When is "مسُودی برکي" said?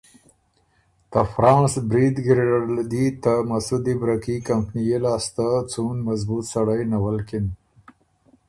3.49-4.35